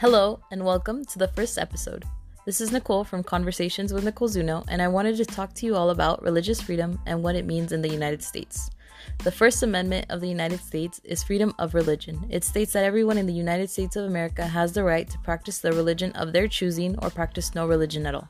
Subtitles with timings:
[0.00, 2.04] Hello, and welcome to the first episode.
[2.46, 5.74] This is Nicole from Conversations with Nicole Zuno, and I wanted to talk to you
[5.74, 8.70] all about religious freedom and what it means in the United States.
[9.24, 12.24] The First Amendment of the United States is freedom of religion.
[12.30, 15.58] It states that everyone in the United States of America has the right to practice
[15.58, 18.28] the religion of their choosing or practice no religion at all.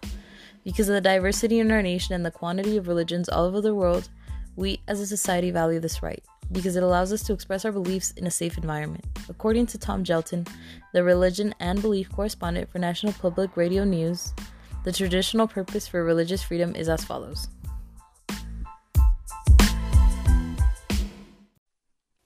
[0.64, 3.74] Because of the diversity in our nation and the quantity of religions all over the
[3.74, 4.08] world,
[4.56, 8.12] we as a society value this right because it allows us to express our beliefs
[8.12, 9.04] in a safe environment.
[9.28, 10.48] According to Tom Gjelten,
[10.92, 14.32] the religion and belief correspondent for National Public Radio News,
[14.84, 17.48] the traditional purpose for religious freedom is as follows.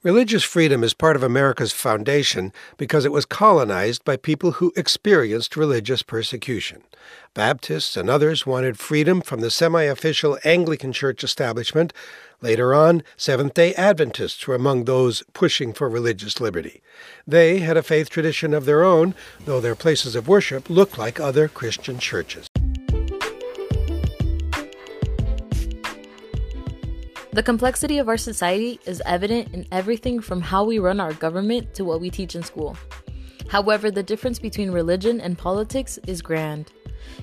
[0.03, 5.57] Religious freedom is part of America's foundation because it was colonized by people who experienced
[5.57, 6.83] religious persecution.
[7.35, 11.93] Baptists and others wanted freedom from the semi official Anglican Church establishment.
[12.41, 16.83] Later on, Seventh day Adventists were among those pushing for religious liberty.
[17.25, 21.21] They had a faith tradition of their own, though their places of worship looked like
[21.21, 22.49] other Christian churches.
[27.33, 31.73] The complexity of our society is evident in everything from how we run our government
[31.75, 32.77] to what we teach in school.
[33.49, 36.71] However, the difference between religion and politics is grand.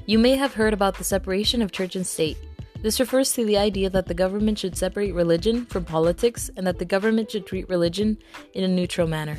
[0.08, 2.40] You may have heard about the separation of church and state.
[2.82, 6.80] This refers to the idea that the government should separate religion from politics and that
[6.80, 8.18] the government should treat religion
[8.56, 9.38] in a neutral manner.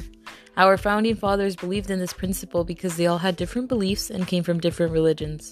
[0.57, 4.45] Our founding fathers believed in this principle because they all had different beliefs and came
[4.45, 5.51] from different religions.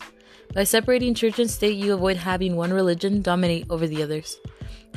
[0.55, 4.39] By separating church and state, you avoid having one religion dominate over the others.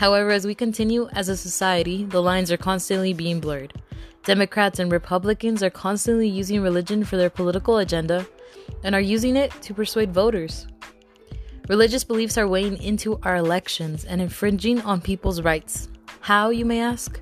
[0.01, 3.79] However, as we continue as a society, the lines are constantly being blurred.
[4.23, 8.25] Democrats and Republicans are constantly using religion for their political agenda
[8.83, 10.65] and are using it to persuade voters.
[11.69, 15.87] Religious beliefs are weighing into our elections and infringing on people's rights.
[16.21, 17.21] How, you may ask?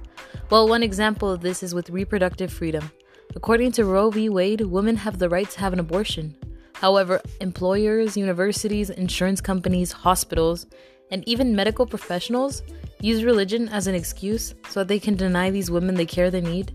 [0.50, 2.90] Well, one example of this is with reproductive freedom.
[3.36, 4.30] According to Roe v.
[4.30, 6.34] Wade, women have the right to have an abortion.
[6.76, 10.66] However, employers, universities, insurance companies, hospitals,
[11.12, 12.64] and even medical professionals
[13.02, 16.42] use religion as an excuse so that they can deny these women the care they
[16.42, 16.74] need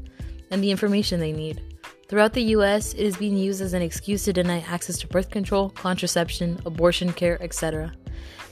[0.51, 1.63] and the information they need.
[2.09, 5.31] Throughout the US, it is being used as an excuse to deny access to birth
[5.31, 7.93] control, contraception, abortion care, etc.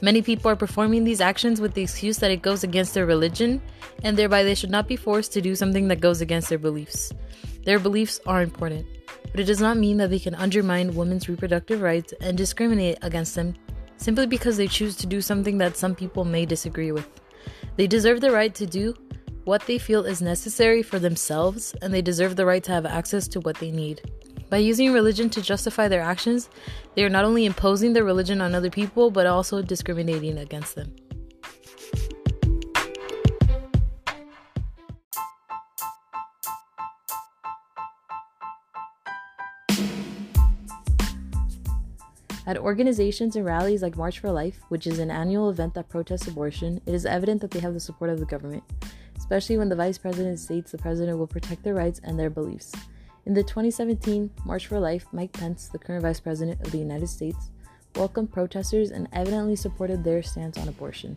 [0.01, 3.63] Many people are performing these actions with the excuse that it goes against their religion,
[4.03, 7.13] and thereby they should not be forced to do something that goes against their beliefs.
[7.65, 8.85] Their beliefs are important,
[9.31, 13.37] but it does not mean that they can undermine women's reproductive rights and discriminate against
[13.37, 13.55] them
[13.97, 17.09] simply because they choose to do something that some people may disagree with.
[17.77, 18.95] They deserve the right to do
[19.45, 23.27] what they feel is necessary for themselves, and they deserve the right to have access
[23.29, 24.01] to what they need.
[24.51, 26.49] By using religion to justify their actions,
[26.95, 30.95] they are not only imposing their religion on other people, but also discriminating against them.
[42.45, 46.27] At organizations and rallies like March for Life, which is an annual event that protests
[46.27, 48.65] abortion, it is evident that they have the support of the government,
[49.17, 52.73] especially when the vice president states the president will protect their rights and their beliefs.
[53.27, 57.07] In the 2017 March for Life, Mike Pence, the current vice president of the United
[57.07, 57.53] States,
[57.95, 61.17] welcomed protesters and evidently supported their stance on abortion.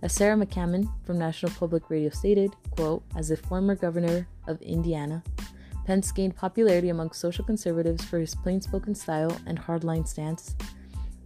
[0.00, 5.22] As Sarah McCammon from National Public Radio stated, quote, as a former governor of Indiana,
[5.86, 10.54] Pence gained popularity among social conservatives for his plain spoken style and hardline stance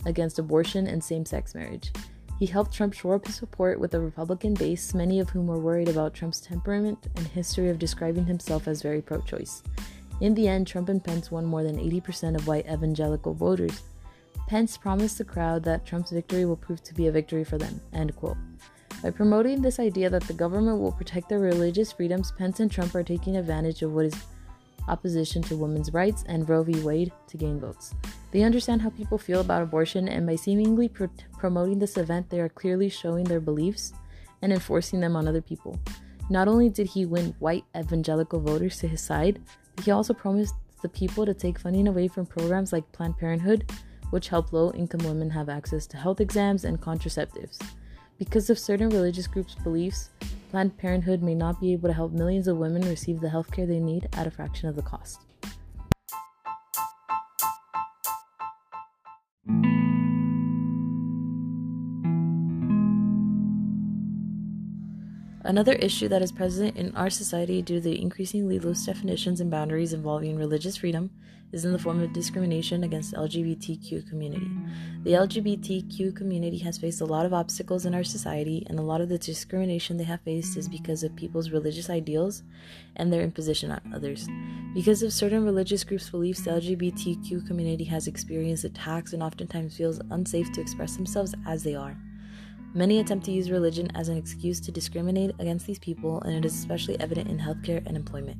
[0.06, 1.92] against abortion and same sex marriage.
[2.38, 5.58] He helped Trump shore up his support with a Republican base, many of whom were
[5.58, 9.62] worried about Trump's temperament and history of describing himself as very pro choice.
[10.20, 13.82] In the end, Trump and Pence won more than 80% of white evangelical voters.
[14.48, 17.80] Pence promised the crowd that Trump's victory will prove to be a victory for them.
[17.92, 18.36] End quote.
[19.02, 22.94] By promoting this idea that the government will protect their religious freedoms, Pence and Trump
[22.94, 24.14] are taking advantage of what is
[24.88, 26.80] opposition to women's rights and Roe v.
[26.80, 27.94] Wade to gain votes.
[28.30, 32.40] They understand how people feel about abortion, and by seemingly pro- promoting this event, they
[32.40, 33.92] are clearly showing their beliefs
[34.42, 35.78] and enforcing them on other people.
[36.28, 39.40] Not only did he win white evangelical voters to his side,
[39.74, 43.72] but he also promised the people to take funding away from programs like Planned Parenthood,
[44.10, 47.58] which help low income women have access to health exams and contraceptives.
[48.18, 50.10] Because of certain religious groups' beliefs,
[50.56, 53.66] Planned Parenthood may not be able to help millions of women receive the health care
[53.66, 55.25] they need at a fraction of the cost.
[65.46, 69.48] Another issue that is present in our society due to the increasingly loose definitions and
[69.48, 71.08] boundaries involving religious freedom
[71.52, 74.50] is in the form of discrimination against the LGBTQ community.
[75.04, 79.00] The LGBTQ community has faced a lot of obstacles in our society, and a lot
[79.00, 82.42] of the discrimination they have faced is because of people's religious ideals
[82.96, 84.26] and their imposition on others.
[84.74, 90.00] Because of certain religious groups' beliefs, the LGBTQ community has experienced attacks and oftentimes feels
[90.10, 91.96] unsafe to express themselves as they are.
[92.76, 96.44] Many attempt to use religion as an excuse to discriminate against these people, and it
[96.44, 98.36] is especially evident in healthcare and employment.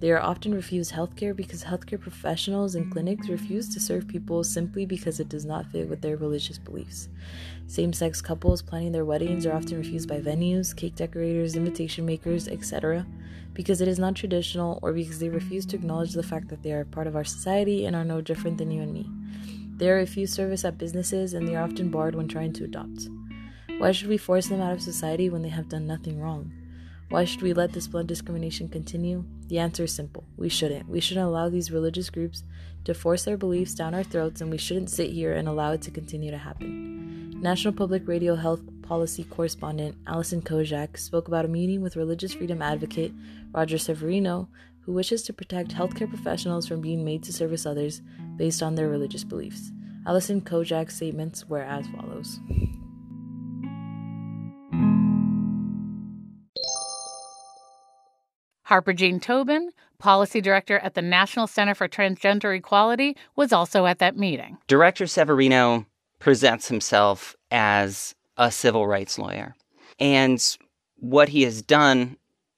[0.00, 4.86] They are often refused healthcare because healthcare professionals and clinics refuse to serve people simply
[4.86, 7.10] because it does not fit with their religious beliefs.
[7.66, 12.48] Same sex couples planning their weddings are often refused by venues, cake decorators, invitation makers,
[12.48, 13.06] etc.,
[13.52, 16.72] because it is not traditional or because they refuse to acknowledge the fact that they
[16.72, 19.10] are part of our society and are no different than you and me.
[19.76, 23.10] They are refused service at businesses and they are often barred when trying to adopt.
[23.78, 26.52] Why should we force them out of society when they have done nothing wrong?
[27.08, 29.24] Why should we let this blunt discrimination continue?
[29.48, 30.24] The answer is simple.
[30.36, 30.88] We shouldn't.
[30.88, 32.42] We shouldn't allow these religious groups
[32.84, 35.82] to force their beliefs down our throats, and we shouldn't sit here and allow it
[35.82, 37.40] to continue to happen.
[37.40, 42.62] National Public Radio Health Policy Correspondent Alison Kodjak spoke about a meeting with religious freedom
[42.62, 43.12] advocate
[43.52, 44.48] Roger Severino,
[44.80, 48.02] who wishes to protect healthcare professionals from being made to service others
[48.36, 49.72] based on their religious beliefs.
[50.06, 52.40] Alison Kodjak's statements were as follows.
[58.74, 64.00] Harper Jean Tobin, policy director at the National Center for Transgender Equality, was also at
[64.00, 64.58] that meeting.
[64.66, 65.86] Director Severino
[66.18, 69.54] presents himself as a civil rights lawyer.
[70.00, 70.44] And
[70.96, 72.16] what he has done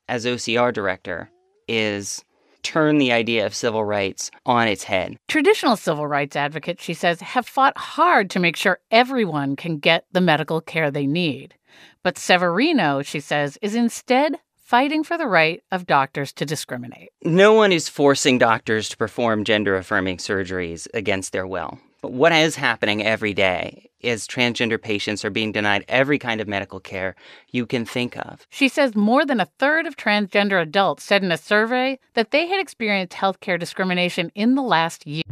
[0.08, 1.28] as OCR director
[1.68, 2.24] is
[2.62, 5.18] turn the idea of civil rights on its head.
[5.28, 10.06] Traditional civil rights advocates, she says, have fought hard to make sure everyone can get
[10.12, 11.56] the medical care they need.
[12.02, 14.36] But Severino, she says, is instead
[14.66, 17.10] fighting for the right of doctors to discriminate.
[17.22, 21.78] No one is forcing doctors to perform gender affirming surgeries against their will.
[22.02, 26.48] But what is happening every day is transgender patients are being denied every kind of
[26.48, 27.14] medical care
[27.52, 28.44] you can think of.
[28.50, 32.48] She says more than a third of transgender adults said in a survey that they
[32.48, 35.22] had experienced healthcare discrimination in the last year.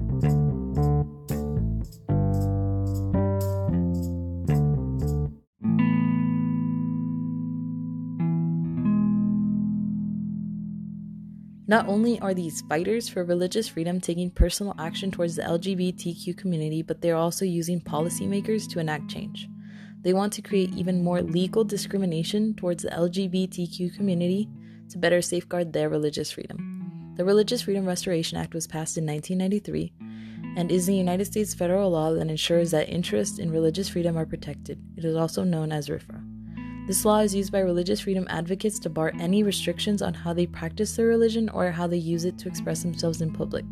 [11.74, 16.82] Not only are these fighters for religious freedom taking personal action towards the LGBTQ community,
[16.82, 19.48] but they are also using policymakers to enact change.
[20.02, 24.48] They want to create even more legal discrimination towards the LGBTQ community
[24.90, 27.12] to better safeguard their religious freedom.
[27.16, 29.92] The Religious Freedom Restoration Act was passed in 1993
[30.56, 34.26] and is the United States federal law that ensures that interests in religious freedom are
[34.26, 34.80] protected.
[34.96, 36.23] It is also known as RFRA.
[36.86, 40.44] This law is used by religious freedom advocates to bar any restrictions on how they
[40.44, 43.64] practice their religion or how they use it to express themselves in public.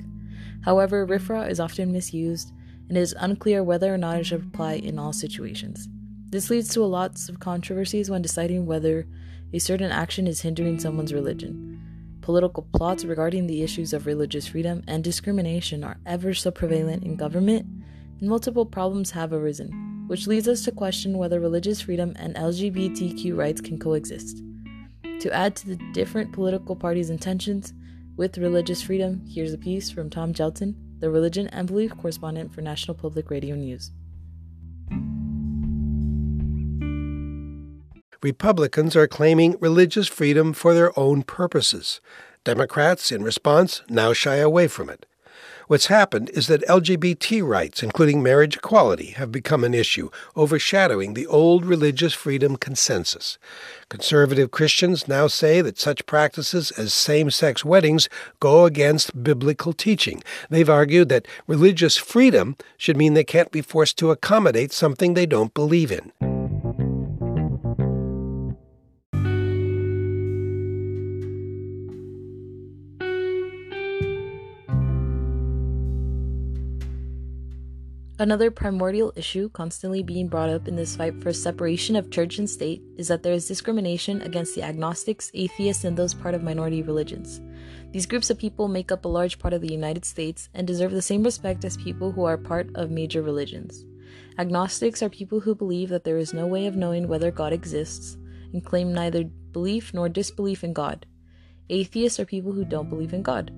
[0.62, 2.55] However, RFRA is often misused,
[2.88, 5.91] and it is unclear whether or not it should apply in all situations.
[6.31, 9.06] This leads to a lots of controversies when deciding whether
[9.53, 11.82] a certain action is hindering someone's religion.
[12.23, 17.16] Political plots regarding the issues of religious freedom and discrimination are ever so prevalent in
[17.16, 17.66] government,
[18.21, 23.35] and multiple problems have arisen which leads us to question whether religious freedom and LGBTQ
[23.35, 24.42] rights can coexist.
[25.21, 27.73] To add to the different political parties' intentions
[28.19, 32.61] with religious freedom, here's a piece from Tom Gjelten, the religion and belief correspondent for
[32.61, 33.90] National Public Radio News.
[38.23, 42.02] Republicans are claiming religious freedom for their own purposes.
[42.45, 45.07] Democrats, in response, now shy away from it.
[45.69, 51.26] What's happened is that LGBT rights, including marriage equality, have become an issue, overshadowing the
[51.26, 53.38] old religious freedom consensus.
[53.88, 58.09] Conservative Christians now say that such practices as same sex weddings
[58.40, 60.23] go against biblical teaching.
[60.50, 65.26] They've argued that religious freedom should mean they can't be forced to accommodate something they
[65.26, 66.32] don't believe in.
[78.23, 82.49] Another primordial issue constantly being brought up in this fight for separation of church and
[82.49, 86.83] state is that there is discrimination against the agnostics, atheists, and those part of minority
[86.83, 87.41] religions.
[87.91, 90.93] These groups of people make up a large part of the United States and deserve
[90.93, 93.85] the same respect as people who are part of major religions.
[94.38, 98.17] Agnostics are people who believe that there is no way of knowing whether God exists
[98.52, 101.07] and claim neither belief nor disbelief in God.
[101.71, 103.50] Atheists are people who don't believe in God.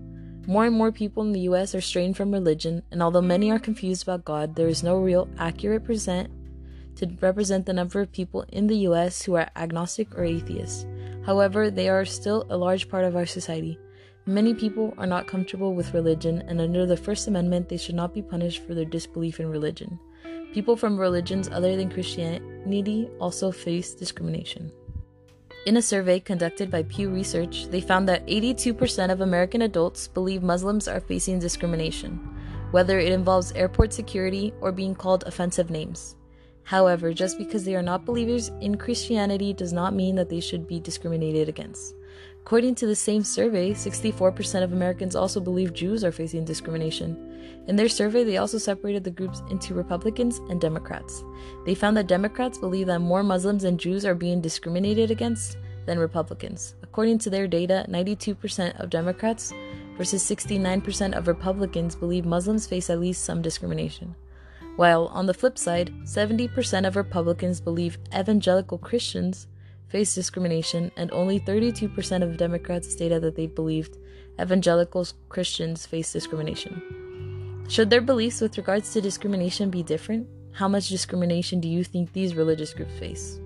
[0.46, 3.58] More and more people in the US are straying from religion, and although many are
[3.58, 6.30] confused about God, there is no real accurate percent
[6.96, 10.84] to represent the number of people in the US who are agnostic or atheists.
[11.24, 13.78] However, they are still a large part of our society.
[14.26, 18.12] Many people are not comfortable with religion, and under the First Amendment, they should not
[18.12, 19.98] be punished for their disbelief in religion.
[20.52, 24.70] People from religions other than Christianity also face discrimination.
[25.66, 30.42] In a survey conducted by Pew Research, they found that 82% of American adults believe
[30.42, 32.20] Muslims are facing discrimination,
[32.70, 36.16] whether it involves airport security or being called offensive names.
[36.64, 40.68] However, just because they are not believers in Christianity does not mean that they should
[40.68, 41.94] be discriminated against.
[42.46, 47.16] According to the same survey, 64% of Americans also believe Jews are facing discrimination.
[47.68, 51.24] In their survey, they also separated the groups into Republicans and Democrats.
[51.64, 55.98] They found that Democrats believe that more Muslims and Jews are being discriminated against than
[55.98, 56.74] Republicans.
[56.82, 59.54] According to their data, 92% of Democrats
[59.96, 64.14] versus 69% of Republicans believe Muslims face at least some discrimination.
[64.76, 69.46] While on the flip side, 70% of Republicans believe evangelical Christians
[69.94, 73.96] face discrimination, and only 32% of Democrats stated that they believed
[74.40, 76.82] evangelical Christians face discrimination.
[77.68, 80.26] Should their beliefs with regards to discrimination be different?
[80.50, 83.38] How much discrimination do you think these religious groups face?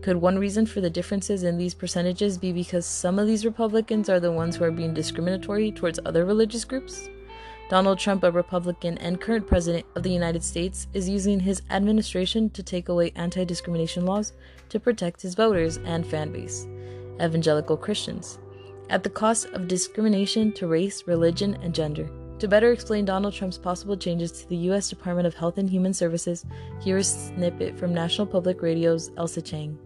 [0.00, 4.08] Could one reason for the differences in these percentages be because some of these Republicans
[4.08, 7.08] are the ones who are being discriminatory towards other religious groups?
[7.68, 12.48] Donald Trump, a Republican and current President of the United States, is using his administration
[12.50, 14.32] to take away anti discrimination laws
[14.70, 16.66] to protect his voters and fan base,
[17.20, 18.38] evangelical Christians,
[18.88, 22.08] at the cost of discrimination to race, religion, and gender.
[22.38, 24.88] To better explain Donald Trump's possible changes to the U.S.
[24.88, 26.46] Department of Health and Human Services,
[26.80, 29.78] here is a snippet from National Public Radio's Ailsa Chang.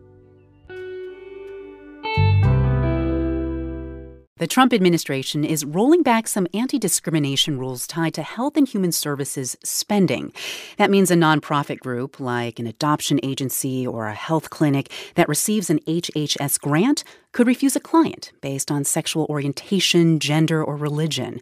[4.42, 8.90] The Trump administration is rolling back some anti discrimination rules tied to health and human
[8.90, 10.32] services spending.
[10.78, 15.70] That means a nonprofit group like an adoption agency or a health clinic that receives
[15.70, 21.40] an HHS grant could refuse a client based on sexual orientation, gender, or religion.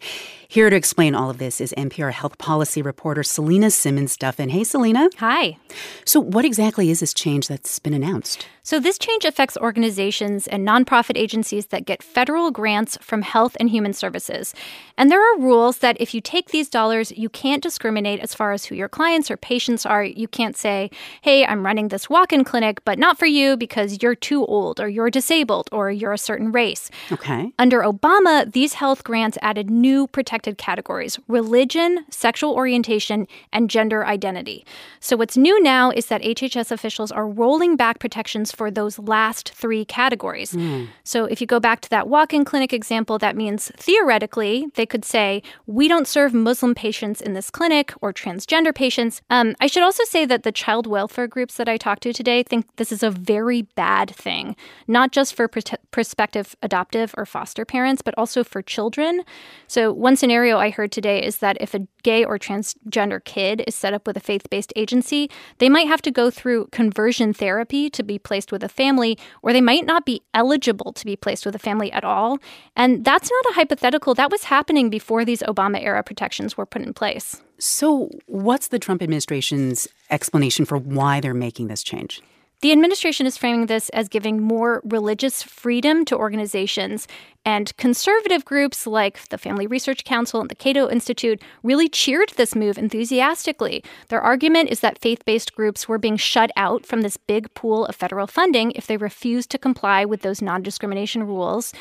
[0.50, 4.50] Here to explain all of this is NPR health policy reporter Selena Simmons Duffin.
[4.50, 5.09] Hey, Selena.
[5.18, 5.59] Hi.
[6.04, 8.49] So, what exactly is this change that's been announced?
[8.64, 13.70] So, this change affects organizations and nonprofit agencies that get federal grants from Health and
[13.70, 14.52] Human Services.
[14.99, 18.50] And there are rules that if you take these dollars, you can't discriminate as far
[18.50, 20.02] as who your clients or patients are.
[20.02, 20.90] You can't say,
[21.23, 24.80] hey, I'm running this walk in clinic, but not for you because you're too old
[24.80, 26.90] or you're disabled or or you're a certain race.
[27.10, 27.52] Okay.
[27.58, 34.64] Under Obama, these health grants added new protected categories religion, sexual orientation, and gender identity.
[35.00, 39.52] So, what's new now is that HHS officials are rolling back protections for those last
[39.52, 40.52] three categories.
[40.52, 40.88] Mm.
[41.04, 44.87] So, if you go back to that walk in clinic example, that means theoretically they
[44.87, 49.22] could say, We don't serve Muslim patients in this clinic or transgender patients.
[49.30, 52.42] Um, I should also say that the child welfare groups that I talked to today
[52.42, 54.56] think this is a very bad thing,
[54.87, 55.49] not just for
[55.90, 59.22] prospective adoptive or foster parents, but also for children.
[59.66, 63.74] So, one scenario I heard today is that if a gay or transgender kid is
[63.74, 67.90] set up with a faith based agency, they might have to go through conversion therapy
[67.90, 71.44] to be placed with a family, or they might not be eligible to be placed
[71.46, 72.38] with a family at all.
[72.76, 76.82] And that's not a hypothetical, that was happening before these Obama era protections were put
[76.82, 77.40] in place.
[77.58, 82.22] So, what's the Trump administration's explanation for why they're making this change?
[82.62, 87.08] The administration is framing this as giving more religious freedom to organizations,
[87.42, 92.54] and conservative groups like the Family Research Council and the Cato Institute really cheered this
[92.54, 93.82] move enthusiastically.
[94.08, 97.86] Their argument is that faith based groups were being shut out from this big pool
[97.86, 101.72] of federal funding if they refused to comply with those non discrimination rules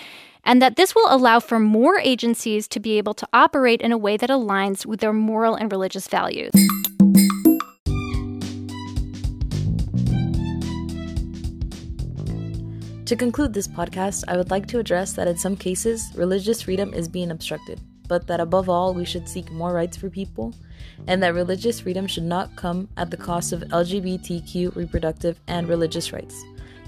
[0.45, 3.98] and that this will allow for more agencies to be able to operate in a
[3.98, 6.53] way that aligns with their moral and religious values.
[13.10, 16.94] To conclude this podcast, I would like to address that in some cases, religious freedom
[16.94, 20.54] is being obstructed, but that above all, we should seek more rights for people,
[21.08, 26.13] and that religious freedom should not come at the cost of LGBTQ reproductive and religious
[26.13, 26.39] rights.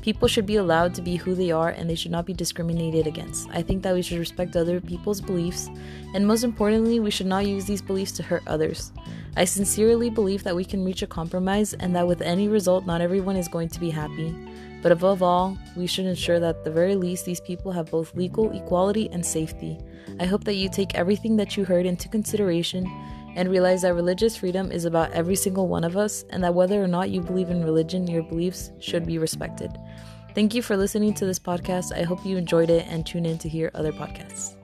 [0.01, 3.05] People should be allowed to be who they are and they should not be discriminated
[3.05, 3.47] against.
[3.51, 5.69] I think that we should respect other people's beliefs,
[6.15, 8.91] and most importantly, we should not use these beliefs to hurt others.
[9.37, 13.01] I sincerely believe that we can reach a compromise and that with any result, not
[13.01, 14.35] everyone is going to be happy.
[14.81, 18.15] But above all, we should ensure that at the very least these people have both
[18.15, 19.77] legal equality and safety.
[20.19, 22.91] I hope that you take everything that you heard into consideration
[23.35, 26.81] and realize that religious freedom is about every single one of us and that whether
[26.83, 29.77] or not you believe in religion, your beliefs should be respected.
[30.33, 31.91] Thank you for listening to this podcast.
[31.97, 34.55] I hope you enjoyed it and tune in to hear other podcasts.